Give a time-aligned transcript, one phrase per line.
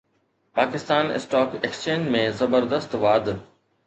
[0.59, 3.25] Pakistan stock exchange ۾ زبردست واڌ